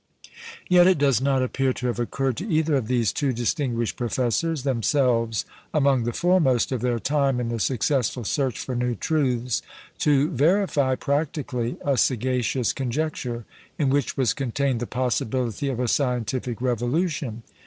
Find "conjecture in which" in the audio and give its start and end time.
12.73-14.17